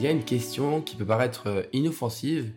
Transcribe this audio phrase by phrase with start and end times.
[0.00, 2.52] il y a une question qui peut paraître euh, inoffensive,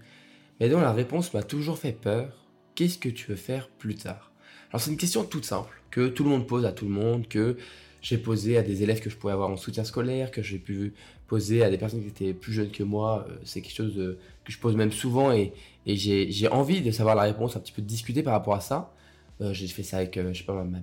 [0.62, 2.48] mais dont la réponse m'a toujours fait peur.
[2.73, 4.32] Qu'est-ce que tu veux faire plus tard?
[4.70, 7.28] Alors c'est une question toute simple, que tout le monde pose à tout le monde,
[7.28, 7.57] que
[8.02, 10.93] j'ai posé à des élèves que je pouvais avoir en soutien scolaire, que j'ai pu
[11.28, 13.25] poser à des personnes qui étaient plus jeunes que moi.
[13.28, 15.52] Euh, c'est quelque chose que je pose même souvent et,
[15.86, 18.94] j'ai envie de savoir la réponse, un petit peu de discuter par rapport à ça.
[19.41, 20.18] Euh, j'ai fait ça avec,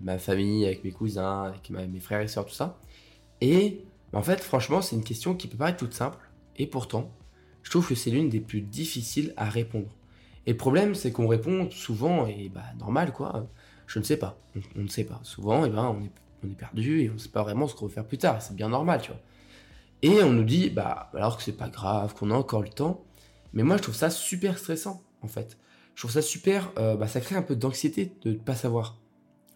[0.02, 2.78] ma, famille, avec mes cousins, avec mes frères et sœurs, tout ça.
[3.41, 3.80] Et
[4.12, 6.19] en fait, franchement, c'est une question qui peut paraître toute simple,
[6.60, 7.10] et pourtant,
[7.62, 9.88] je trouve que c'est l'une des plus difficiles à répondre.
[10.45, 13.46] Et le problème, c'est qu'on répond souvent, et bah normal quoi,
[13.86, 14.38] je ne sais pas.
[14.77, 15.20] On, ne sait pas.
[15.23, 15.96] Souvent, et eh ben,
[16.42, 18.42] on, est, perdu et on ne sait pas vraiment ce qu'on veut faire plus tard,
[18.42, 19.20] c'est bien normal, tu vois.
[20.02, 23.05] Et on nous dit, bah alors que c'est pas grave, qu'on a encore le temps.
[23.55, 25.56] Mais moi, je trouve ça super stressant, en fait.
[25.95, 28.98] Je trouve ça super, euh, bah, ça crée un peu d'anxiété de ne pas savoir.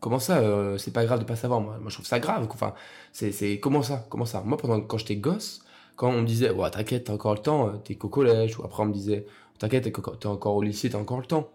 [0.01, 1.61] Comment ça, euh, c'est pas grave de pas savoir?
[1.61, 2.47] Moi, moi je trouve ça grave.
[2.51, 2.75] Enfin,
[3.13, 4.43] c'est comment ça, comment ça?
[4.43, 5.64] Moi pendant quand j'étais gosse,
[5.97, 8.65] quand on me disait ouais t'inquiète t'as encore le temps, euh, t'es qu'au collège, ou
[8.65, 9.27] après on me disait
[9.59, 11.51] t'inquiète t'es encore au lycée, t'as encore le temps.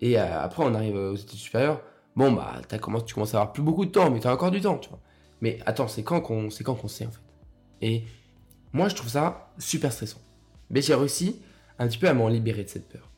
[0.00, 1.80] Et euh, après on arrive aux études supérieures,
[2.16, 4.50] bon bah as commencé, tu commences à avoir plus beaucoup de temps, mais t'as encore
[4.50, 5.00] du temps, tu vois.
[5.40, 7.20] Mais attends, c'est quand qu'on qu'on sait en fait.
[7.82, 8.04] Et
[8.72, 10.20] moi je trouve ça super stressant.
[10.70, 11.40] Mais j'ai réussi
[11.78, 13.10] un petit peu à m'en libérer de cette peur.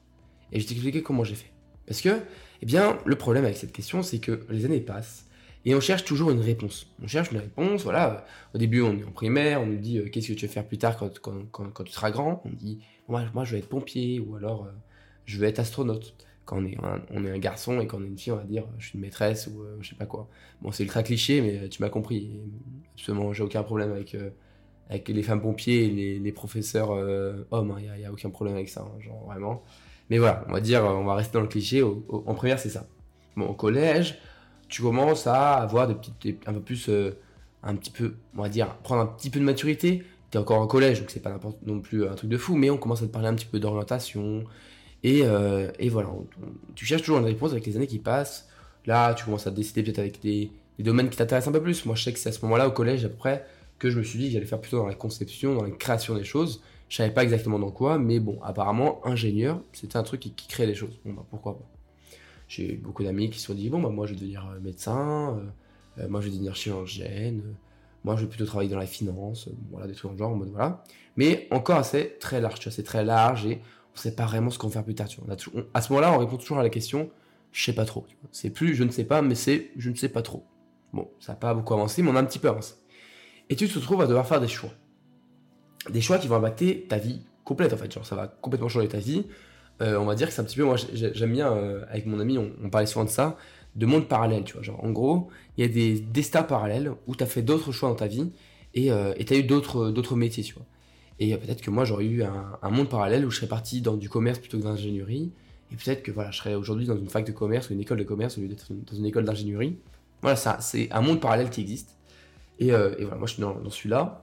[0.53, 1.53] Et je vais t'expliquer comment j'ai fait.
[1.87, 2.21] Parce que
[2.63, 5.26] eh bien, le problème avec cette question, c'est que les années passent
[5.67, 6.87] et on cherche toujours une réponse.
[7.03, 8.25] On cherche une réponse, voilà.
[8.55, 10.65] Au début, on est en primaire, on nous dit euh, qu'est-ce que tu veux faire
[10.65, 11.11] plus tard quand,
[11.51, 12.41] quand, tu seras grand?
[12.45, 12.79] On dit
[13.09, 14.71] moi, moi, je vais être pompier ou alors euh,
[15.25, 16.15] je veux être astronaute.
[16.45, 18.37] Quand on est, un, on est un garçon et quand on est une fille, on
[18.37, 20.29] va dire je suis une maîtresse ou euh, je sais pas quoi.
[20.63, 22.39] Bon, c'est ultra cliché, mais tu m'as compris.
[22.95, 24.17] absolument, j'ai aucun problème avec,
[24.89, 26.91] avec les femmes pompiers et les, professeurs
[27.51, 27.77] hommes.
[27.81, 27.97] Il hein.
[27.99, 29.65] n'y a, aucun problème avec ça, hein, genre vraiment.
[30.11, 31.83] Mais voilà, on va dire, on va rester dans le cliché.
[31.83, 32.87] en première, c'est ça.
[33.37, 34.21] Bon, au collège,
[34.69, 37.17] tu commences à avoir des petites, un peu plus, euh,
[37.63, 40.05] un petit peu, on va dire, prendre un petit peu de maturité.
[40.31, 42.71] Tu es encore au collège, donc c'est pas non plus un truc de fou, mais
[42.71, 44.45] on commence à te parler un petit peu d'orientation.
[45.03, 46.09] Et, euh, voilà,
[46.75, 48.49] tu cherches toujours une réponse avec les années qui passent.
[48.87, 51.87] Là, tu commences à décider peut-être avec des, domaines qui t'intéressent un peu plus.
[51.87, 53.47] Moi, je sais que c'est à ce moment-là, au collège, à peu près,
[53.79, 56.15] que je me suis dit que j'allais faire plutôt dans la conception, dans la création
[56.15, 56.63] des choses.
[56.89, 60.49] Je savais pas exactement dans quoi, mais bon, apparemment, ingénieur, c'était un truc qui, qui
[60.49, 60.99] crée les choses.
[61.05, 61.76] Bon, bah, pourquoi pas.
[62.49, 65.39] J'ai beaucoup d'amis qui se sont dit, bon, bah, moi, je vais devenir euh, médecin,
[65.39, 67.43] euh, euh, moi, je vais devenir chirurgienne,
[68.05, 70.85] moi, je vais plutôt travailler dans la finance, voilà, des trucs en genre, voilà.
[71.17, 73.61] Mais encore, c'est très large, tu vois, c'est très large et
[73.95, 75.35] on sait pas vraiment ce qu'on va faire plus tard, tu vois.
[75.75, 77.11] à ce moment-là, on répond toujours à la question,
[77.53, 78.07] je sais pas trop.
[78.31, 80.45] C'est plus je ne sais pas, mais c'est je ne sais pas trop.
[80.93, 82.75] Bon, ça n'a pas beaucoup avancé, mais on a un petit peu avancé.
[83.49, 84.71] Et tu te retrouves à devoir faire des choix
[85.91, 87.93] des choix qui vont impacter ta vie complète en fait.
[87.93, 89.27] Genre, ça va complètement changer ta vie.
[89.83, 92.19] Euh, on va dire que c'est un petit peu, moi j'aime bien, euh, avec mon
[92.19, 93.37] ami, on, parlait souvent de ça,
[93.75, 94.63] de monde parallèle, tu vois.
[94.63, 97.89] Genre, en gros, il y a des destins parallèles où tu as fait d'autres choix
[97.89, 98.31] dans ta vie
[98.75, 100.65] et euh, tu as eu d'autres, d'autres métiers, tu vois.
[101.19, 104.11] Et peut-être que moi j'aurais eu un, monde parallèle où je serais parti dans du
[104.11, 105.33] commerce plutôt que dans l'ingénierie.
[105.73, 107.99] Et peut-être que voilà, je serais aujourd'hui dans une fac de commerce ou une école
[107.99, 109.79] de commerce au lieu d'être dans une école d'ingénierie.
[110.21, 111.97] Voilà, ça, c'est un monde parallèle qui existe.
[112.59, 114.23] Et, voilà, moi je suis dans, dans celui-là.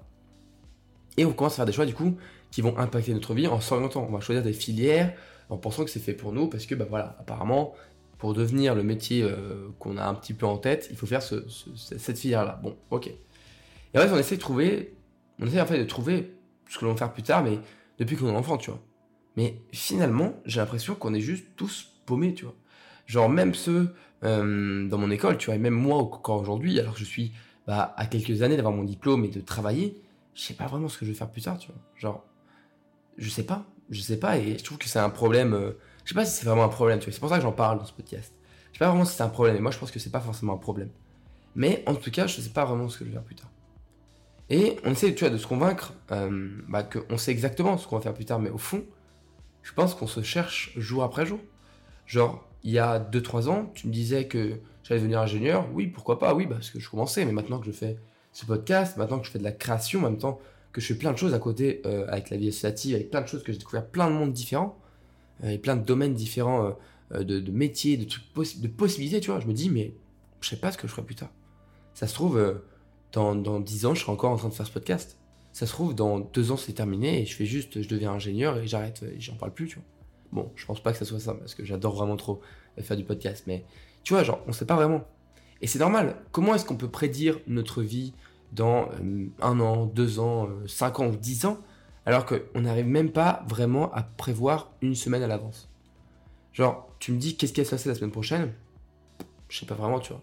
[1.17, 2.15] Et on commence à faire des choix du coup
[2.51, 4.05] qui vont impacter notre vie en s'orientant.
[4.07, 5.13] On va choisir des filières
[5.49, 7.73] en pensant que c'est fait pour nous parce que bah voilà, apparemment
[8.17, 11.21] pour devenir le métier euh, qu'on a un petit peu en tête, il faut faire
[11.21, 12.59] cette filière-là.
[12.63, 13.07] Bon, ok.
[13.07, 14.95] Et en fait, on essaie de trouver,
[15.39, 16.33] on essaie en fait de trouver
[16.69, 17.59] ce que l'on va faire plus tard, mais
[17.99, 18.79] depuis qu'on est enfant, tu vois.
[19.35, 22.55] Mais finalement, j'ai l'impression qu'on est juste tous paumés, tu vois.
[23.07, 23.93] Genre même ceux
[24.23, 27.33] euh, dans mon école, tu vois, et même moi encore aujourd'hui, alors que je suis
[27.67, 30.01] bah, à quelques années d'avoir mon diplôme et de travailler,
[30.33, 31.81] je sais pas vraiment ce que je vais faire plus tard, tu vois.
[31.97, 32.23] Genre,
[33.17, 35.53] je sais pas, je sais pas, et je trouve que c'est un problème.
[35.53, 35.71] Euh,
[36.03, 37.13] je sais pas si c'est vraiment un problème, tu vois.
[37.13, 38.33] C'est pour ça que j'en parle dans ce podcast.
[38.71, 40.19] Je sais pas vraiment si c'est un problème, et moi je pense que c'est pas
[40.19, 40.89] forcément un problème.
[41.55, 43.49] Mais en tout cas, je sais pas vraiment ce que je vais faire plus tard.
[44.49, 47.97] Et on essaie, tu vois, de se convaincre euh, bah, qu'on sait exactement ce qu'on
[47.97, 48.83] va faire plus tard, mais au fond,
[49.61, 51.39] je pense qu'on se cherche jour après jour.
[52.05, 55.67] Genre, il y a 2-3 ans, tu me disais que j'allais devenir ingénieur.
[55.73, 57.97] Oui, pourquoi pas, oui, parce que je commençais, mais maintenant que je fais
[58.31, 60.39] ce podcast, maintenant que je fais de la création, en même temps
[60.73, 63.21] que je fais plein de choses à côté euh, avec la vie associative, avec plein
[63.21, 64.77] de choses que j'ai découvert plein de mondes différents,
[65.43, 66.75] euh, et plein de domaines différents
[67.13, 69.39] euh, de, métiers, de trucs de possibilités, tu vois.
[69.39, 69.93] Je me dis, mais
[70.41, 71.29] je sais pas ce que je ferai plus tard.
[71.93, 72.61] Ça se trouve,
[73.11, 75.17] dans, dans 10 ans, je serai encore en train de faire ce podcast.
[75.51, 78.57] Ça se trouve, dans 2 ans, c'est terminé et je fais juste, je deviens ingénieur
[78.57, 79.83] et j'arrête, et j'en parle plus, tu vois.
[80.31, 82.41] Bon, je pense pas que ça soit ça parce que j'adore vraiment trop
[82.79, 83.63] faire du podcast, mais
[84.03, 85.03] tu vois, genre, on sait pas vraiment.
[85.61, 86.15] Et c'est normal.
[86.31, 88.13] Comment est-ce qu'on peut prédire notre vie
[88.53, 91.57] dans euh, un an, deux ans, euh, cinq ans ou dix ans,
[92.05, 95.69] alors qu'on n'arrive même pas vraiment à prévoir une semaine à l'avance
[96.53, 98.53] Genre, tu me dis qu'est-ce qui va se passer la semaine prochaine?
[99.49, 100.21] Je sais pas vraiment, tu vois.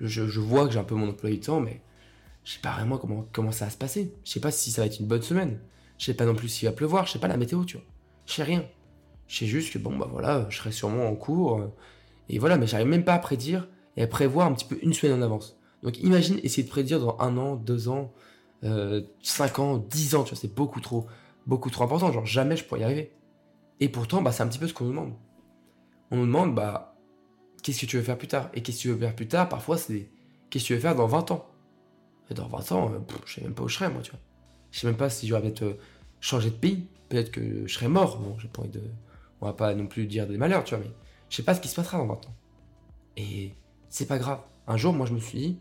[0.00, 1.80] Je, vois que j'ai un peu mon emploi du temps, mais
[2.44, 4.14] je sais pas vraiment comment, comment ça va se passer.
[4.24, 5.58] Je sais pas si ça va être une bonne semaine.
[5.98, 7.86] Je sais pas non plus s'il va pleuvoir, je sais pas la météo, tu vois.
[8.26, 8.64] Je sais rien.
[9.26, 11.60] Je sais juste que bon, bah voilà, je serai sûrement en cours.
[11.60, 11.72] Euh,
[12.28, 14.92] et voilà, mais j'arrive même pas à prédire et à prévoir un petit peu une
[14.92, 15.55] semaine en avance.
[15.86, 18.12] Donc imagine essayer de prédire dans un an, deux ans,
[18.64, 21.06] euh, cinq ans, dix ans, tu vois, c'est beaucoup trop,
[21.46, 22.10] beaucoup trop important.
[22.10, 23.12] Genre jamais je pourrais y arriver.
[23.78, 25.12] Et pourtant, bah c'est un petit peu ce qu'on nous demande.
[26.10, 26.96] On nous demande, bah,
[27.62, 28.50] qu'est-ce que tu veux faire plus tard?
[28.52, 30.10] Et qu'est-ce que tu veux faire plus tard Parfois, c'est
[30.50, 31.46] qu'est-ce que tu veux faire dans 20 ans?
[32.30, 34.20] Et dans 20 ans, euh, je sais même pas où je serai, moi, tu vois.
[34.72, 35.78] Je sais même pas si j'aurais peut-être euh,
[36.18, 36.88] changé de pays.
[37.08, 38.18] Peut-être que je serais mort.
[38.18, 38.82] Bon, j'ai pas envie de.
[39.40, 40.90] On va pas non plus dire des malheurs, tu vois, mais
[41.28, 42.34] je sais pas ce qui se passera dans 20 ans.
[43.16, 43.54] Et
[43.88, 44.40] c'est pas grave.
[44.66, 45.58] Un jour, moi, je me suis dit,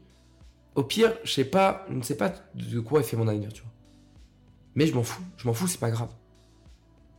[0.75, 3.71] au pire, je pas, ne sais pas de quoi est fait mon avenir, tu vois.
[4.75, 5.23] Mais je m'en fous.
[5.37, 6.09] Je m'en fous, c'est pas grave.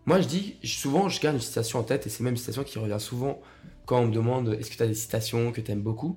[0.04, 2.62] Moi, je dis, souvent, je garde une citation en tête, et c'est même une citation
[2.62, 3.40] qui revient souvent
[3.86, 6.16] quand on me demande est-ce que tu as des citations que tu aimes beaucoup?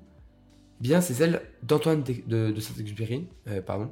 [0.80, 3.90] Eh bien, c'est celle d'Antoine de, Saint-Exupéry, euh, pardon.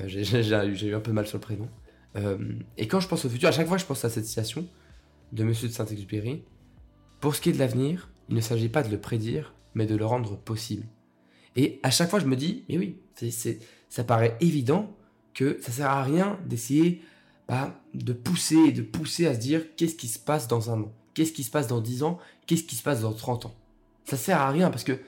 [0.00, 1.68] Euh, j'ai eu un peu mal sur le prénom.
[2.16, 2.38] Euh,
[2.76, 4.66] et quand je pense au futur, à chaque fois, je pense à cette citation
[5.32, 6.44] de Monsieur de Saint-Exupéry.
[7.20, 9.96] Pour ce qui est de l'avenir, il ne s'agit pas de le prédire, mais de
[9.96, 10.86] le rendre possible.
[11.56, 12.98] Et à chaque fois, je me dis, mais oui,
[13.88, 14.94] ça paraît évident
[15.34, 17.02] que ça sert à rien d'essayer
[17.48, 20.80] bah, de pousser et de pousser à se dire qu'est-ce qui se passe dans un
[20.80, 23.54] an, qu'est-ce qui se passe dans 10 ans, qu'est-ce qui se passe dans 30 ans?
[24.04, 24.98] Ça sert à rien parce que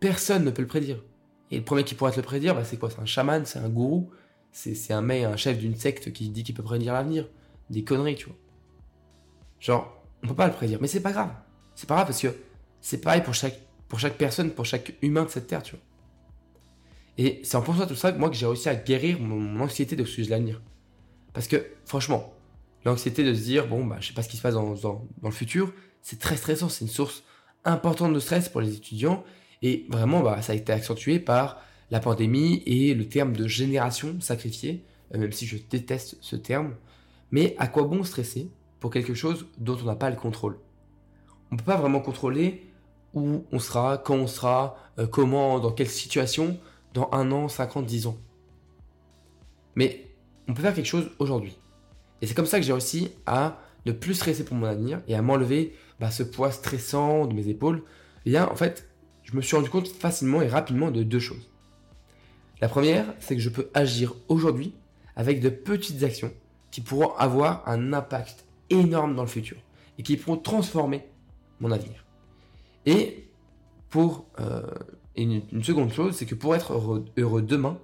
[0.00, 1.02] personne ne peut le prédire.
[1.50, 2.90] Et le premier qui pourrait te le prédire, bah, c'est quoi?
[2.90, 4.10] C'est un chaman, c'est un gourou,
[4.52, 7.28] c'est, un mec, un chef d'une secte qui dit qu'il peut prédire l'avenir.
[7.70, 8.36] Des conneries, tu vois.
[9.60, 11.30] Genre, on peut pas le prédire, mais c'est pas grave.
[11.74, 12.34] C'est pas grave parce que
[12.80, 13.34] c'est pareil pour
[13.88, 15.84] pour chaque personne, pour chaque humain de cette terre, tu vois.
[17.18, 19.96] Et c'est en pensant tout ça que moi que j'ai réussi à guérir mon, anxiété
[19.96, 20.60] de ce sujet de l'avenir.
[21.32, 22.34] Parce que franchement,
[22.84, 25.06] l'anxiété de se dire bon bah je sais pas ce qui se passe dans, dans,
[25.22, 25.72] le futur,
[26.02, 27.24] c'est très stressant, c'est une source
[27.64, 29.24] importante de stress pour les étudiants
[29.62, 31.60] et vraiment bah ça a été accentué par
[31.90, 34.84] la pandémie et le terme de génération sacrifiée,
[35.14, 36.74] euh, même si je déteste ce terme.
[37.30, 40.58] Mais à quoi bon stresser pour quelque chose dont on n'a pas le contrôle?
[41.50, 42.66] On ne peut pas vraiment contrôler
[43.14, 46.58] où on sera, quand on sera, euh, comment, dans quelle situation
[46.96, 48.16] dans un an, 50, 10 ans.
[49.74, 50.08] Mais
[50.48, 51.56] on peut faire quelque chose aujourd'hui.
[52.22, 55.14] Et c'est comme ça que j'ai réussi à ne plus stresser pour mon avenir et
[55.14, 57.82] à m'enlever bah, ce poids stressant de mes épaules.
[58.24, 58.88] Et bien, en fait,
[59.24, 61.50] je me suis rendu compte facilement et rapidement de deux choses.
[62.62, 64.74] La première, c'est que je peux agir aujourd'hui
[65.16, 66.32] avec de petites actions
[66.70, 69.58] qui pourront avoir un impact énorme dans le futur
[69.98, 71.04] et qui pourront transformer
[71.60, 72.06] mon avenir.
[72.86, 73.28] Et
[73.90, 74.62] pour euh,
[75.16, 76.72] et une, seconde chose, c'est que pour être
[77.16, 77.78] heureux, demain,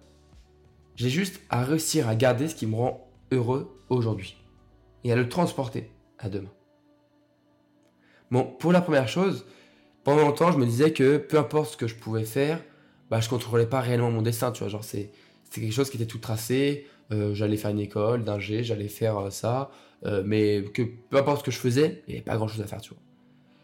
[0.97, 4.37] j'ai juste à réussir à garder ce qui me rend heureux aujourd'hui
[5.05, 6.53] et à le transporter à demain.
[8.31, 9.47] Bon, pour la première chose,
[10.05, 12.63] pendant longtemps, je me disais que peu importe ce que je pouvais faire,
[13.11, 14.69] bah, je contrôlais pas réellement mon destin, tu vois.
[14.69, 15.11] Genre, c'est,
[15.51, 16.87] quelque chose qui était tout tracé.
[17.13, 19.71] Euh, j'allais faire une école d'ingé, j'allais faire euh, ça.
[20.05, 22.61] Euh, mais que peu importe ce que je faisais, il n'y avait pas grand chose
[22.61, 23.03] à faire, tu vois.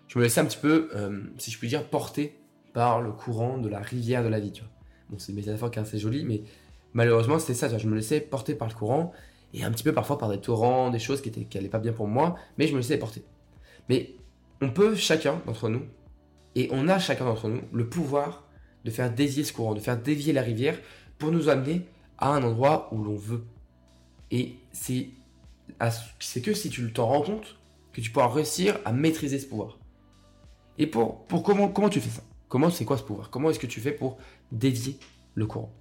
[0.07, 0.91] Je me laissais un petit peu,
[1.37, 2.38] si je puis dire, porter
[2.73, 4.71] par le courant de la rivière de la vie, tu vois.
[5.11, 6.43] Bon, c'est une métaphore qui est assez jolie, mais
[6.93, 7.77] malheureusement, c'était ça.
[7.77, 9.13] Je me laissais porter par le courant,
[9.55, 11.93] et un petit peu parfois par des torrents, des choses qui, étaient, qui pas bien
[11.93, 13.23] pour moi, mais je me laissais porter.
[13.89, 14.15] Mais
[14.61, 15.83] on peut, chacun d'entre nous,
[16.55, 18.45] et on a chacun d'entre nous, le pouvoir
[18.85, 20.79] de faire dévier ce courant, de faire dévier la rivière
[21.19, 21.83] pour nous amener
[22.19, 23.45] à un endroit où l'on veut.
[24.31, 25.09] Et c'est,
[26.19, 27.57] c'est que si tu t'en rends compte
[27.93, 29.79] que tu pourras réussir à maîtriser ce pouvoir.
[30.79, 32.23] Et pour, pour comment, comment tu fais ça?
[32.49, 33.31] Comment c'est quoi ce pouvoir?
[33.31, 34.19] Comment est-ce que tu fais pour
[34.53, 34.99] dévier
[35.35, 35.73] le courant?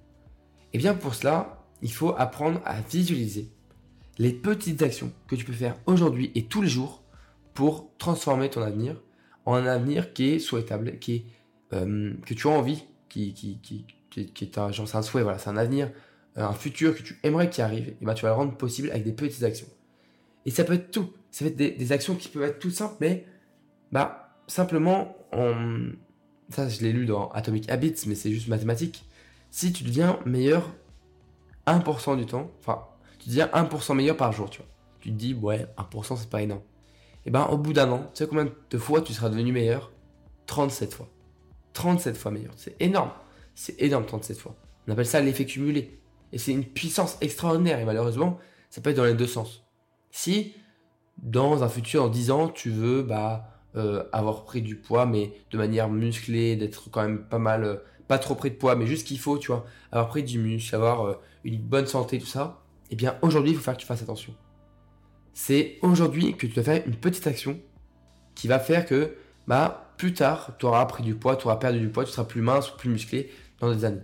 [0.72, 3.50] Eh bien pour cela, il faut apprendre à visualiser
[4.18, 7.02] les petites actions que tu peux faire aujourd'hui et tous les jours
[7.54, 9.00] pour transformer ton avenir
[9.46, 11.24] en un avenir qui est souhaitable, qui est,
[11.72, 15.38] euh, que tu as envie, qui, qui, qui, est un, genre c'est un souhait, voilà,
[15.38, 15.90] c'est un avenir,
[16.36, 18.90] euh, un futur que tu aimerais qu'il arrive, et ben tu vas le rendre possible
[18.90, 19.68] avec des petites actions.
[20.44, 21.10] Et ça peut être tout.
[21.30, 23.24] Ça peut être des, des actions qui peuvent être toutes simples, mais
[23.90, 25.54] bah, simplement en,
[26.50, 29.04] ça je l'ai lu dans Atomic Habits, mais c'est juste mathématique.
[29.50, 30.70] Si tu deviens meilleur
[31.66, 32.84] 1% du temps, enfin,
[33.18, 34.68] tu deviens 1% meilleur par jour, tu vois.
[35.00, 36.62] Tu te dis, ouais, 1% c'est pas énorme.
[37.24, 39.52] Et eh ben, au bout d'un an, tu sais combien de fois tu seras devenu
[39.52, 39.90] meilleur?
[40.46, 41.08] 37 fois.
[41.74, 42.52] 37 fois meilleur.
[42.56, 43.10] C'est énorme.
[43.54, 44.56] C'est énorme, 37 fois.
[44.86, 46.00] On appelle ça l'effet cumulé.
[46.32, 47.80] Et c'est une puissance extraordinaire.
[47.80, 48.38] Et malheureusement,
[48.70, 49.64] ça peut être dans les deux sens.
[50.10, 50.54] Si,
[51.18, 55.32] dans un futur, en 10 ans, tu veux, bah, euh, avoir pris du poids, mais
[55.50, 58.86] de manière musclée, d'être quand même pas mal, euh, pas trop pris de poids, mais
[58.86, 62.26] juste qu'il faut, tu vois, avoir pris du muscle, avoir euh, une bonne santé, tout
[62.26, 64.34] ça, eh bien aujourd'hui, il faut faire que tu fasses attention.
[65.32, 67.58] C'est aujourd'hui que tu dois faire une petite action
[68.34, 69.14] qui va faire que,
[69.46, 72.24] bah, plus tard, tu auras pris du poids, tu auras perdu du poids, tu seras
[72.24, 73.30] plus mince ou plus musclé
[73.60, 74.02] dans des années.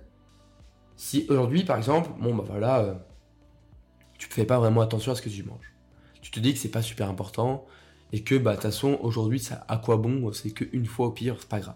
[0.96, 3.04] Si aujourd'hui, par exemple, bon, bah voilà,
[4.18, 5.72] tu fais pas vraiment attention à ce que tu manges.
[6.22, 7.66] Tu te dis que c'est pas super important
[8.14, 11.10] et que bah de toute façon aujourd'hui ça à quoi bon, c'est qu'une fois au
[11.10, 11.74] pire, c'est pas grave.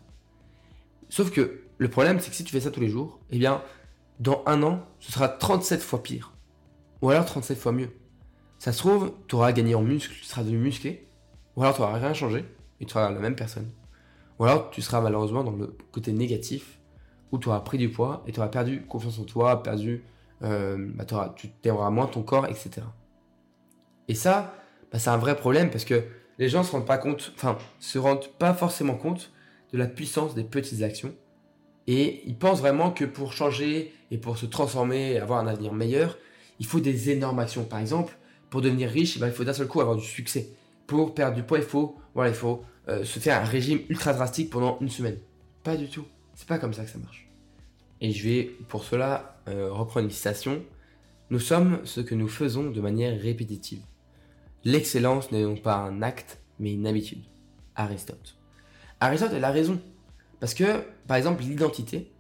[1.09, 3.61] Sauf que le problème c'est que si tu fais ça tous les jours, eh bien
[4.21, 6.33] dans un an, ce sera 37 fois pire.
[7.03, 7.91] Ou alors 37 fois mieux.
[8.61, 11.09] Ça se trouve, tu auras gagné en muscle, tu seras devenu musclé.
[11.57, 12.45] Ou alors tu n'auras rien changé
[12.81, 13.69] et tu seras la même personne.
[14.39, 16.79] Ou alors tu seras malheureusement dans le côté négatif
[17.33, 20.05] où tu auras pris du poids et tu auras perdu confiance en toi, perdu,
[20.43, 22.83] euh, bah, tu t'aimeras moins ton corps, etc.
[24.07, 24.55] Et ça,
[24.93, 26.05] bah, c'est un vrai problème parce que
[26.39, 29.33] les gens se rendent pas compte, enfin, se rendent pas forcément compte
[29.73, 31.15] de la puissance des petites actions.
[31.87, 35.73] Et ils pensent vraiment que pour changer et pour se transformer et avoir un avenir
[35.73, 36.19] meilleur,
[36.61, 37.65] il faut des énormes actions.
[37.65, 38.17] Par exemple,
[38.51, 40.51] pour devenir riche, eh ben, il faut d'un seul coup avoir du succès.
[40.87, 41.97] Pour perdre du poids, il faut,
[42.89, 45.19] euh, se faire un régime ultra drastique pendant une semaine.
[45.63, 46.05] Pas du tout.
[46.35, 47.29] C'est pas comme ça que ça marche.
[48.01, 50.63] Et je vais pour cela euh, reprendre une citation.
[51.31, 53.81] Nous sommes ce que nous faisons de manière répétitive.
[54.65, 57.23] L'excellence n'est donc pas un acte, mais une habitude.
[57.77, 58.37] Aristote.
[59.01, 59.81] Aristote a raison.
[60.41, 62.11] Parce que, par exemple, l'identité,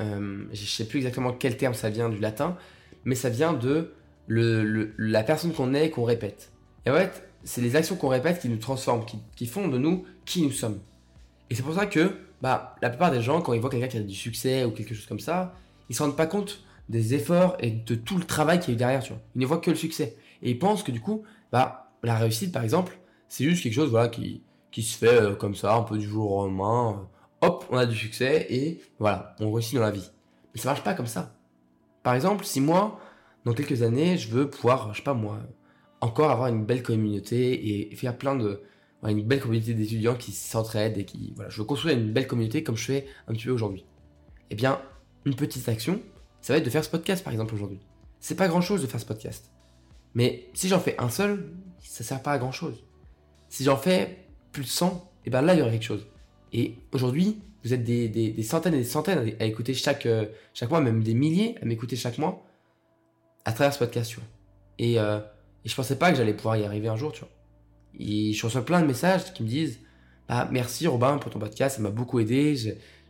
[0.00, 2.56] euh, je ne sais plus exactement quel terme ça vient du latin,
[3.04, 3.92] mais ça vient de
[4.28, 6.52] la personne qu'on est et qu'on répète.
[6.86, 9.04] Et en fait, c'est les actions qu'on répète qui nous transforment,
[9.36, 10.78] qui, font de nous qui nous sommes.
[11.48, 13.96] Et c'est pour ça que bah, la plupart des gens, quand ils voient quelqu'un qui
[13.98, 15.54] a du succès ou quelque chose comme ça,
[15.88, 18.74] ils se rendent pas compte des efforts et de tout le travail qu'il y a
[18.74, 19.22] eu derrière, tu vois.
[19.34, 20.16] Ils ne voient que le succès.
[20.42, 23.90] Et ils pensent que du coup, bah, la réussite, par exemple, c'est juste quelque chose
[23.90, 27.08] voilà, qui, qui se fait euh, comme ça, un peu du jour au lendemain.
[27.40, 30.10] hop, on a du succès et voilà, on réussit dans la vie.
[30.54, 31.34] Mais ça marche pas comme ça.
[32.02, 32.98] Par exemple, si moi,
[33.44, 35.38] dans quelques années, je veux pouvoir, je sais pas moi,
[36.00, 38.62] encore avoir une belle communauté et faire plein de,
[39.08, 42.62] une belle communauté d'étudiants qui s'entraident et qui, voilà, je veux construire une belle communauté
[42.62, 43.84] comme je fais un petit peu aujourd'hui.
[44.50, 44.80] Eh bien,
[45.24, 46.00] une petite action,
[46.40, 47.80] ça va être de faire ce podcast par exemple aujourd'hui.
[48.18, 49.50] C'est pas grand chose de faire ce podcast.
[50.14, 52.84] Mais si j'en fais un seul, ça sert pas à grand chose.
[53.48, 56.06] Si j'en fais plus de 100, eh bien là il y aurait quelque chose.
[56.52, 60.80] Et aujourd'hui, vous êtes des, centaines et des centaines à, écouter chaque, euh, chaque mois,
[60.80, 62.44] même des milliers à m'écouter chaque mois
[63.44, 64.28] à travers ce podcast, tu vois.
[64.78, 65.18] Et, euh,
[65.64, 67.30] et je pensais pas que j'allais pouvoir y arriver un jour, tu vois.
[67.98, 69.80] Et je reçois plein de messages qui me disent
[70.28, 72.56] bah, Merci Robin pour ton podcast, ça m'a beaucoup aidé,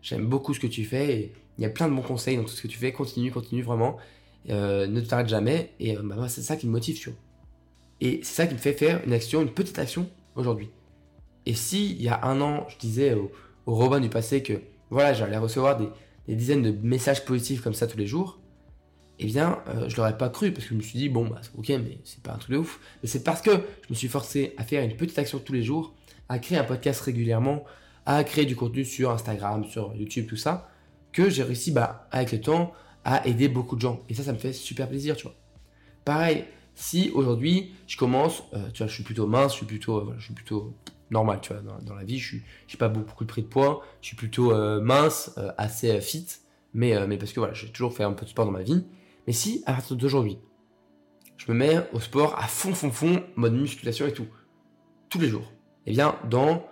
[0.02, 1.16] j'aime beaucoup ce que tu fais.
[1.16, 3.30] Et il y a plein de bons conseils dans tout ce que tu fais, continue,
[3.30, 3.98] continue vraiment.
[4.48, 5.72] Euh, ne t'arrête jamais.
[5.80, 7.18] Et bah, moi, c'est ça qui me motive, tu vois.
[8.00, 10.70] Et c'est ça qui me fait faire une action, une petite action aujourd'hui.
[11.46, 13.30] Et si il y a un an, je disais au,
[13.66, 14.54] Robin du passé que
[14.88, 15.88] voilà, j'allais recevoir des,
[16.34, 18.40] dizaines de messages positifs comme ça tous les jours,
[19.18, 21.40] eh bien, euh, je l'aurais pas cru parce que je me suis dit, bon, bah,
[21.56, 22.80] ok, mais c'est pas un truc de ouf.
[23.02, 25.62] Mais c'est parce que je me suis forcé à faire une petite action tous les
[25.62, 25.94] jours,
[26.28, 27.64] à créer un podcast régulièrement,
[28.06, 30.70] à créer du contenu sur Instagram, sur YouTube, tout ça,
[31.12, 32.72] que j'ai réussi, bah, avec le temps,
[33.10, 34.00] à aider beaucoup de gens.
[34.08, 35.34] Et ça, ça me fait super plaisir, tu vois.
[36.04, 36.44] Pareil,
[36.76, 40.14] si aujourd'hui, je commence, euh, tu vois, je suis plutôt mince, je suis plutôt, euh,
[40.18, 40.72] je suis plutôt
[41.10, 42.18] normal, tu vois, dans, la vie.
[42.18, 42.42] Je n'ai
[42.78, 43.82] pas beaucoup de prix de poids.
[44.00, 46.24] Je suis plutôt euh, mince, assez fit.
[46.72, 48.84] Mais, mais parce que voilà, j'ai toujours fait un peu de sport dans ma vie.
[49.26, 50.38] Mais si, à partir d'aujourd'hui,
[51.36, 54.28] je me mets au sport à fond, fond, fond, mode musculation et tout,
[55.08, 55.50] tous les jours,
[55.86, 56.64] eh bien, dans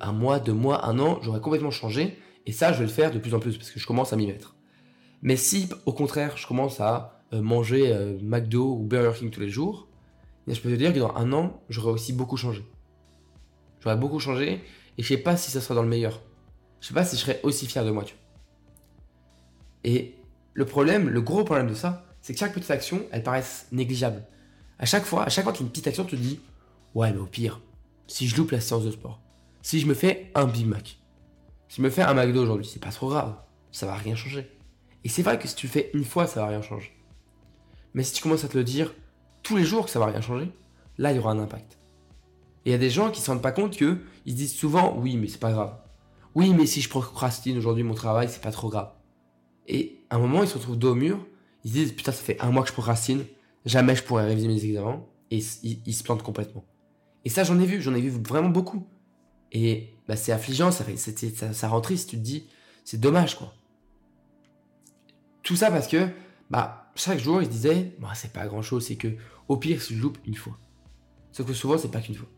[0.00, 2.16] un mois, deux mois, un an, j'aurais complètement changé.
[2.46, 4.16] Et ça, je vais le faire de plus en plus parce que je commence à
[4.16, 4.54] m'y mettre.
[5.22, 9.86] Mais si, au contraire, je commence à manger McDo ou Burger King tous les jours,
[10.48, 12.64] eh je peux te dire que dans un an, j'aurais aussi beaucoup changé.
[13.80, 14.60] J'aurais beaucoup changé
[14.98, 16.20] et je sais pas si ça sera dans le meilleur.
[16.80, 18.14] Je sais pas si je serais aussi fier de moi, tu.
[19.84, 20.16] Et
[20.54, 24.24] le problème, le gros problème de ça, c'est que chaque petite action, elle paraît négligeable.
[24.78, 26.40] À chaque fois, à chaque fois une petite action, tu te dis,
[26.94, 27.60] ouais, mais au pire,
[28.06, 29.20] si je loupe la séance de sport,
[29.62, 30.98] si je me fais un Big Mac,
[31.68, 33.36] si je me fais un McDo aujourd'hui, c'est pas trop grave,
[33.70, 34.50] ça va rien changer.
[35.04, 36.92] Et c'est vrai que si tu le fais une fois, ça va rien changer.
[37.94, 38.94] Mais si tu commences à te le dire
[39.42, 40.50] tous les jours que ça va rien changer,
[40.98, 41.78] là, il y aura un impact.
[42.64, 44.96] Et il y a des gens qui se rendent pas compte que ils disent souvent
[44.98, 45.74] oui, mais c'est pas grave.
[46.34, 48.90] Oui, mais si je procrastine aujourd'hui mon travail, c'est pas trop grave.
[49.66, 51.26] Et à un moment, ils se retrouvent dos au mur,
[51.64, 53.24] ils se disent putain, ça fait un mois que je procrastine,
[53.64, 56.64] jamais je pourrais réviser mes examens, et ils, se plantent complètement.
[57.24, 58.86] Et ça, j'en ai vu, j'en ai vu vraiment beaucoup.
[59.52, 60.84] Et bah, c'est affligeant, ça,
[61.52, 62.46] ça rend triste, tu te dis,
[62.84, 63.54] c'est dommage quoi.
[65.50, 66.06] Tout ça parce que
[66.48, 69.08] bah, chaque jour, ils se disaient, bah, c'est pas grand chose, c'est que
[69.48, 70.56] au pire, si je loupe une fois.
[71.32, 72.28] Sauf que souvent, c'est pas qu'une fois.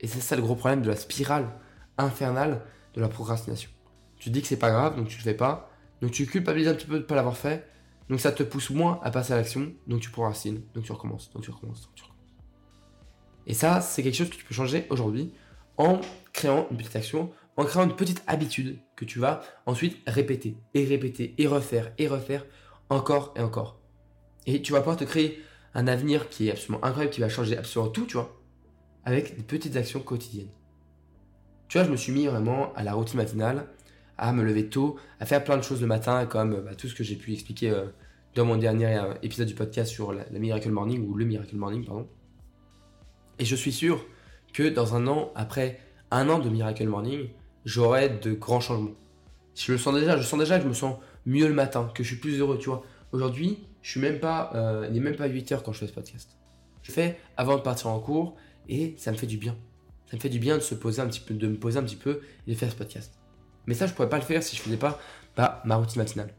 [0.00, 1.48] Et c'est ça le gros problème de la spirale
[1.96, 2.62] infernale
[2.94, 3.70] de la procrastination.
[4.16, 5.70] Tu te dis que c'est pas grave, donc tu le fais pas.
[6.00, 7.70] Donc tu culpabilises un petit peu de pas l'avoir fait.
[8.08, 9.72] Donc ça te pousse moins à passer à l'action.
[9.86, 10.62] Donc tu procrastines.
[10.74, 11.30] Donc tu recommences.
[11.30, 11.82] Donc tu recommences.
[11.82, 12.26] Donc tu recommences.
[13.46, 15.32] Et ça, c'est quelque chose que tu peux changer aujourd'hui
[15.76, 16.00] en
[16.32, 20.84] créant une petite action, en créant une petite habitude que tu vas ensuite répéter et
[20.84, 22.44] répéter et refaire et refaire
[22.90, 23.80] encore et encore.
[24.46, 25.42] Et tu vas pouvoir te créer
[25.74, 28.40] un avenir qui est absolument incroyable, qui va changer absolument tout, tu vois,
[29.04, 30.50] avec des petites actions quotidiennes.
[31.68, 33.66] Tu vois, je me suis mis vraiment à la routine matinale,
[34.18, 36.94] à me lever tôt, à faire plein de choses le matin, comme bah, tout ce
[36.94, 37.86] que j'ai pu expliquer euh,
[38.34, 41.84] dans mon dernier euh, épisode du podcast sur la, Miracle Morning, ou le Miracle Morning,
[41.84, 42.08] pardon.
[43.38, 44.04] Et je suis sûr
[44.54, 47.28] que dans un an, après un an de Miracle Morning,
[47.66, 48.94] j'aurai de grands changements.
[49.54, 50.96] Je le sens déjà, je sens déjà que je me sens
[51.26, 52.84] mieux le matin, que je suis plus heureux, tu vois.
[53.12, 55.86] Aujourd'hui, je suis même pas, euh, il n'est même pas 8 heures quand je fais
[55.86, 56.30] ce podcast.
[56.82, 58.36] Je fais avant de partir en cours
[58.68, 59.56] et ça me fait du bien.
[60.08, 61.82] Ça me fait du bien de se poser un petit peu, de me poser un
[61.82, 63.12] petit peu et de faire ce podcast.
[63.66, 65.00] Mais ça, je pourrais pas le faire si je faisais pas
[65.36, 66.32] bah, ma routine matinale.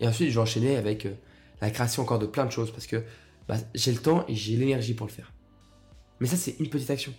[0.00, 1.12] Et ensuite, je vais enchaîner avec euh,
[1.60, 3.02] la création encore de plein de choses parce que
[3.46, 5.32] bah, j'ai le temps et j'ai l'énergie pour le faire.
[6.20, 7.12] Mais ça, c'est une petite action.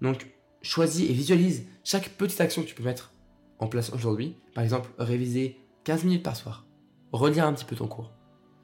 [0.00, 0.26] Donc,
[0.62, 3.12] choisis et visualise chaque petite action que tu peux mettre
[3.58, 4.36] en place aujourd'hui.
[4.54, 6.66] Par exemple, réviser 15 minutes par soir.
[7.12, 8.12] Relire un petit peu ton cours.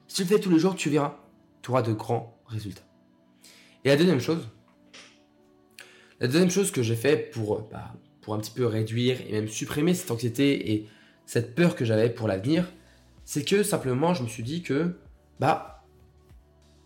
[0.07, 1.17] Si tu le fais tous les jours, tu verras,
[1.61, 2.83] tu auras de grands résultats.
[3.83, 4.47] Et la deuxième chose,
[6.19, 9.47] la deuxième chose que j'ai fait pour, bah, pour un petit peu réduire et même
[9.47, 10.87] supprimer cette anxiété et
[11.25, 12.71] cette peur que j'avais pour l'avenir,
[13.25, 14.97] c'est que simplement je me suis dit que,
[15.39, 15.83] bah,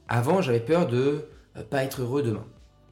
[0.07, 1.25] avant j'avais peur de
[1.57, 2.45] euh, pas être heureux demain.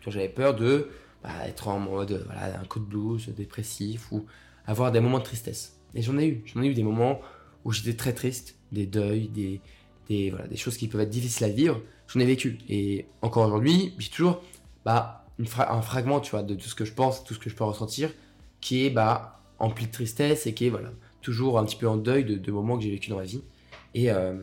[0.07, 0.89] J'avais peur de
[1.23, 4.25] bah, être en mode, voilà, un coup de blues, dépressif ou
[4.65, 5.77] avoir des moments de tristesse.
[5.95, 7.19] Et j'en ai eu, j'en ai eu des moments
[7.65, 9.61] où j'étais très triste, des deuils, des,
[10.07, 12.57] des, voilà, des choses qui peuvent être difficiles à vivre, j'en ai vécu.
[12.69, 14.41] Et encore aujourd'hui, j'ai toujours
[14.85, 15.25] bah,
[15.57, 17.63] un fragment tu vois, de tout ce que je pense, tout ce que je peux
[17.63, 18.11] ressentir,
[18.61, 20.89] qui est bah, empli de tristesse et qui est voilà,
[21.21, 23.41] toujours un petit peu en deuil de, moments que j'ai vécu dans ma vie.
[23.93, 24.41] Et, euh,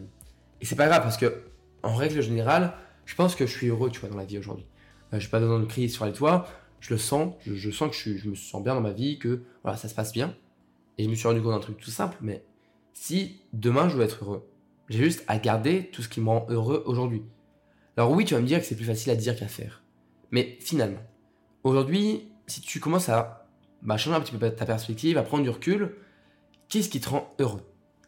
[0.60, 1.42] et c'est pas grave parce que,
[1.82, 4.66] en règle générale, je pense que je suis heureux tu vois, dans la vie aujourd'hui.
[5.12, 6.46] Euh, je n'ai pas besoin de crier sur les toits,
[6.80, 9.76] je le sens, je, sens que je, me sens bien dans ma vie, que voilà,
[9.76, 10.34] ça se passe bien.
[10.98, 12.44] Et je me suis rendu compte d'un truc tout simple, mais
[12.92, 14.48] si demain je veux être heureux,
[14.88, 17.22] j'ai juste à garder tout ce qui me rend heureux aujourd'hui.
[17.96, 19.82] Alors oui, tu vas me dire que c'est plus facile à dire qu'à faire.
[20.30, 21.02] Mais finalement,
[21.64, 23.48] aujourd'hui, si tu commences à
[23.82, 25.96] bah, changer un petit peu ta perspective, à prendre du recul,
[26.68, 27.62] qu'est-ce qui te rend heureux?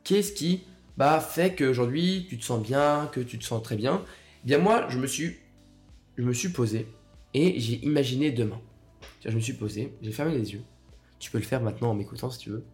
[0.04, 0.64] Qu'est-ce qui
[0.96, 4.02] bah, fait qu'aujourd'hui tu te sens bien, que tu te sens très bien?
[4.44, 5.36] Eh bien moi, je me suis,
[6.16, 6.86] je me suis posé
[7.34, 8.60] et j'ai imaginé demain.
[9.24, 10.62] Je me suis posé, j'ai fermé les yeux.
[11.18, 12.64] Tu peux le faire maintenant en m'écoutant si tu veux.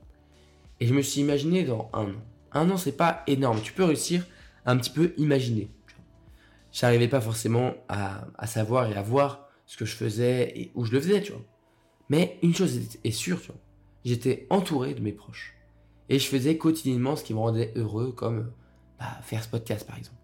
[0.80, 2.22] Et je me suis imaginé dans un an
[2.54, 3.60] un an, c'est pas énorme.
[3.60, 4.26] Tu peux réussir
[4.64, 5.68] à un petit peu imaginer.
[6.72, 10.92] J'arrivais pas forcément à, savoir et à voir ce que je faisais et où je
[10.92, 11.42] le faisais, tu vois.
[12.08, 13.60] Mais une chose est sûre, tu vois.
[14.04, 15.54] J'étais entouré de mes proches.
[16.08, 18.52] Et je faisais quotidiennement ce qui me rendait heureux, comme
[18.98, 20.18] bah, faire ce podcast par exemple.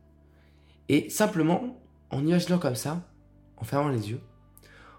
[0.89, 3.09] Et simplement, en imaginant comme ça,
[3.61, 4.21] en fermant les yeux,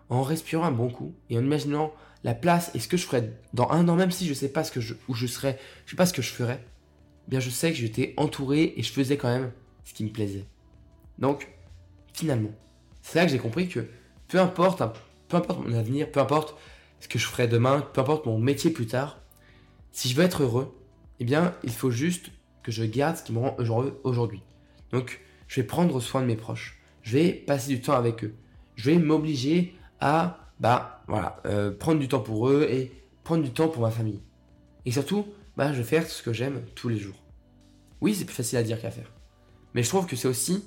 [0.10, 1.94] en respirant un bon coup et en imaginant
[2.24, 4.64] la place et ce que je ferais dans un an, même si je sais pas
[4.64, 6.64] ce que je, où je serais, je sais pas ce que je ferais,
[7.28, 9.52] bien je sais que j'étais entouré et je faisais quand même
[9.86, 10.46] ce qui me plaisait.
[11.18, 11.50] Donc,
[12.14, 12.52] finalement,
[13.02, 13.88] c'est là que j'ai compris que
[14.28, 14.94] peu importe, hein,
[15.28, 16.56] peu importe mon avenir, peu importe
[17.00, 19.20] ce que je ferai demain, peu importe mon métier plus tard,
[19.92, 20.78] si je veux être heureux,
[21.20, 22.30] eh bien, il faut juste
[22.64, 24.42] que je garde ce qui me rend heureux aujourd'hui.
[24.92, 26.80] Donc, je vais prendre soin de mes proches.
[27.02, 28.36] Je vais passer du temps avec eux.
[28.82, 32.92] Je vais m'obliger à, bah, voilà, euh, prendre du temps pour eux et
[33.24, 34.22] prendre du temps pour ma famille.
[34.88, 37.24] Et surtout, bah, je vais faire ce que j'aime tous les jours.
[38.02, 39.14] Oui, c'est plus facile à dire qu'à faire.
[39.76, 40.66] Mais je trouve que c'est aussi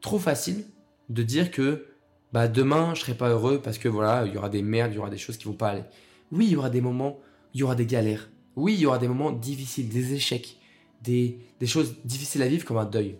[0.00, 0.64] trop facile
[1.10, 1.88] de dire que
[2.32, 4.96] bah, demain, je serai pas heureux parce que voilà, il y aura des merdes, il
[4.96, 5.84] y aura des choses qui vont pas aller.
[6.32, 7.20] Oui, il y aura des moments,
[7.52, 8.30] il y aura des galères.
[8.56, 10.58] Oui, il y aura des moments difficiles, des échecs,
[11.02, 13.18] des, choses difficiles à vivre comme un deuil.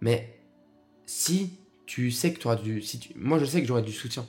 [0.00, 0.38] Mais
[1.06, 2.82] si tu sais que tu auras du.
[3.14, 4.26] Moi, je sais que j'aurai du soutien.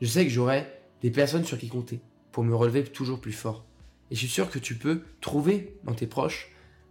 [0.00, 0.66] Je sais que j'aurai
[1.02, 2.00] des personnes sur qui compter
[2.32, 3.64] pour me relever toujours plus fort.
[4.10, 6.50] Et je suis sûr que tu peux trouver dans tes proches,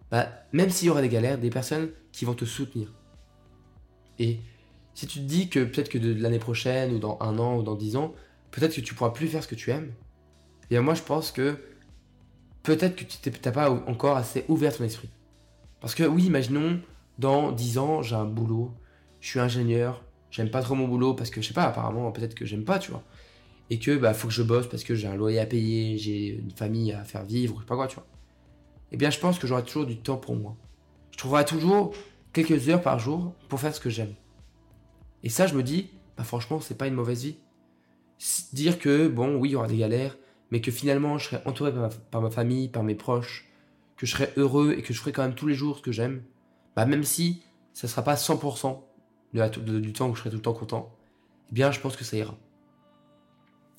[0.10, 2.94] bah, même s'il y aura des galères, des personnes qui vont te soutenir.
[4.20, 4.40] Et
[4.94, 7.64] si tu te dis que peut-être que de l'année prochaine, ou dans un an, ou
[7.64, 8.14] dans dix ans,
[8.52, 9.92] peut-être que tu pourras plus faire ce que tu aimes,
[10.72, 11.58] et eh moi je pense que
[12.64, 15.10] peut-être que tu n'as pas encore assez ouvert ton esprit.
[15.82, 16.80] Parce que oui, imaginons,
[17.18, 18.74] dans dix ans, j'ai un boulot,
[19.22, 22.36] je suis ingénieur, j'aime pas trop mon boulot parce que je sais pas, apparemment, peut-être
[22.36, 23.04] que j'aime pas, tu vois
[23.70, 26.30] et que bah faut que je bosse parce que j'ai un loyer à payer, j'ai
[26.30, 28.08] une famille à faire vivre, je sais pas quoi, tu vois.
[28.92, 30.58] Eh bien, je pense que j'aurai toujours du temps pour moi.
[31.12, 31.94] Je trouverai toujours
[32.34, 34.16] quelques heures par jour pour faire ce que j'aime.
[35.22, 37.38] Et ça, je me dis, bah franchement, c'est pas une mauvaise vie.
[38.54, 40.18] Dire que, bon, oui, il y aura des galères,
[40.50, 41.72] mais que finalement, je serai entouré
[42.10, 43.48] par ma, famille, par mes proches,
[43.96, 45.92] que je serai heureux et que je ferai quand même tous les jours ce que
[45.92, 46.24] j'aime,
[46.76, 48.82] bah même si ça sera pas 100%
[49.34, 50.96] du temps où je serai tout le temps content,
[51.50, 52.36] eh bien, je pense que ça ira.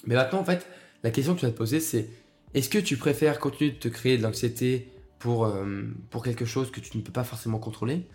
[0.06, 0.66] Mais maintenant, en fait,
[1.02, 2.08] la question que tu vas te poser, c'est
[2.54, 6.70] est-ce que tu préfères continuer de te créer de l'anxiété pour, euh, pour quelque chose
[6.70, 8.06] que tu ne peux pas forcément contrôler?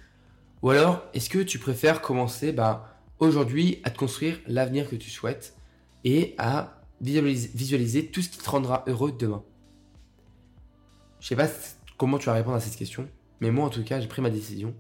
[0.62, 5.10] Ou alors, est-ce que tu préfères commencer bah, aujourd'hui à te construire l'avenir que tu
[5.10, 5.56] souhaites
[6.04, 9.44] et à visualiser, tout ce qui te rendra heureux demain?
[11.20, 11.48] Je sais pas
[11.98, 13.08] comment tu vas répondre à cette question,
[13.40, 14.76] mais moi en tout cas, j'ai pris ma décision.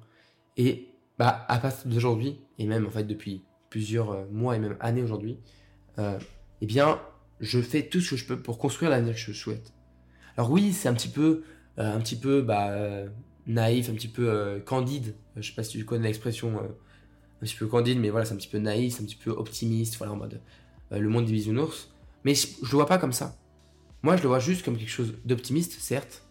[0.57, 4.77] Et bah, à partir d'aujourd'hui, et même en fait depuis plusieurs euh, mois et même
[4.79, 5.39] années aujourd'hui,
[5.97, 6.19] euh,
[6.61, 7.01] eh bien,
[7.39, 9.73] je fais tout ce que je peux pour construire l'avenir que je souhaite.
[10.37, 11.43] Alors oui, c'est un petit peu,
[11.79, 12.73] euh, un petit peu bah,
[13.47, 15.15] naïf, un petit peu candide.
[15.35, 18.37] Je sais pas si tu connais l'expression un petit peu candide, mais voilà, c'est un
[18.37, 20.41] petit peu naïf, c'est un petit peu optimiste, voilà, en mode
[20.91, 21.91] le monde des bisounours.
[22.23, 23.37] Mais je, je le vois pas comme ça.
[24.03, 26.23] Moi, je le vois juste comme quelque chose d'optimiste, certes,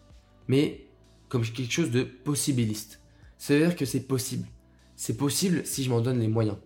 [0.47, 0.87] mais
[1.29, 3.01] comme quelque chose de possibiliste.
[3.37, 4.47] Ça veut dire que c'est possible.
[4.95, 6.57] C'est possible si je m'en donne les moyens.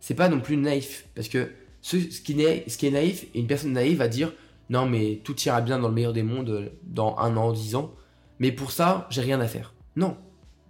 [0.00, 4.08] C'est pas non plus naïf, parce que ce, qui, est, naïf, une personne naïve va
[4.08, 4.32] dire
[4.70, 7.94] non mais tout ira bien dans le meilleur des mondes dans un an, dix ans,
[8.38, 9.74] mais pour ça j'ai rien à faire.
[9.96, 10.16] Non,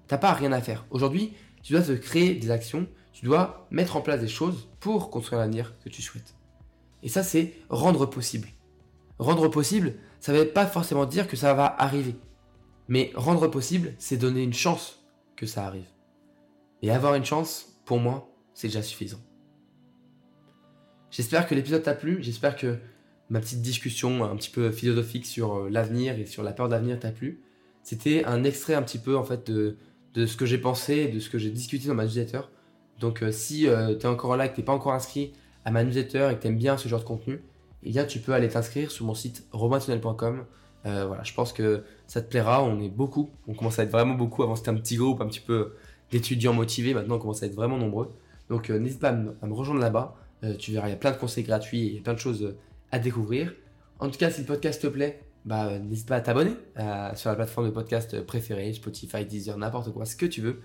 [0.07, 0.87] t'as pas rien à faire.
[0.91, 5.11] Aujourd'hui, tu dois te créer des actions, tu dois mettre en place des choses pour
[5.11, 6.35] construire l'avenir que tu souhaites.
[7.03, 8.49] Et ça c'est rendre possible.
[9.19, 12.15] Rendre possible, ça ne veut pas forcément dire que ça va arriver.
[12.87, 15.05] Mais rendre possible, c'est donner une chance
[15.37, 15.87] que ça arrive.
[16.83, 19.21] Et avoir une chance, pour moi, c'est déjà suffisant.
[21.11, 22.79] J'espère que l'épisode t'a plu, j'espère que
[23.31, 26.99] ma petite discussion un petit peu philosophique sur euh, l'avenir et sur la peur d'avenir
[26.99, 27.41] t'a plu.
[27.83, 29.77] C'était un extrait un petit peu en fait de,
[30.15, 32.41] ce que j'ai pensé, de ce que j'ai discuté dans ma newsletter.
[33.01, 35.33] Donc euh, si euh, tu es encore là et que tu n'es pas encore inscrit
[35.65, 37.43] à ma newsletter et que tu aimes bien ce genre de contenu,
[37.83, 40.45] eh bien tu peux aller t'inscrire sur mon site romaintunnel.com.
[40.85, 44.15] voilà, je pense que ça te plaira, on est beaucoup, on commence à être vraiment
[44.15, 45.75] beaucoup, avant c'était un petit groupe un petit peu
[46.11, 46.95] d'étudiants motivés.
[46.95, 48.15] Maintenant, on commence à être vraiment nombreux.
[48.49, 50.17] Donc, euh, n'hésite pas à me, rejoindre là-bas.
[50.45, 52.57] Euh, tu verras, il y a plein de conseils gratuits, a plein de choses euh,
[52.93, 53.55] à découvrir.
[53.99, 56.53] En tout cas, si le podcast te plaît, bah, n'hésite pas à t'abonner
[57.15, 60.61] sur la plateforme de podcast préférée, Spotify, Deezer, n'importe quoi, ce que tu veux.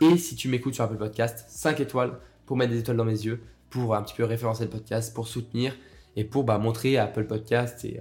[0.00, 3.24] Et si tu m'écoutes sur Apple Podcast, 5 étoiles pour mettre des étoiles dans mes
[3.24, 5.76] yeux, pour un petit peu référencer le podcast, pour soutenir
[6.16, 8.00] et pour bah, montrer à Apple Podcast et,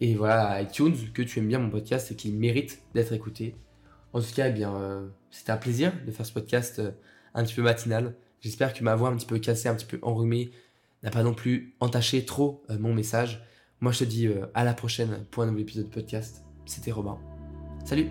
[0.00, 3.54] et voilà, à iTunes que tu aimes bien mon podcast et qu'il mérite d'être écouté.
[4.12, 6.92] En tout cas, eh bien, euh, c'était un plaisir de faire ce podcast euh,
[7.34, 8.14] un petit peu matinal.
[8.40, 10.50] J'espère que ma voix un petit peu cassée, un petit peu enrhumée,
[11.02, 13.42] n'a pas non plus entaché trop euh, mon message.
[13.80, 16.42] Moi, je te dis à la prochaine pour un nouvel épisode de podcast.
[16.66, 17.18] C'était Robin.
[17.84, 18.10] Salut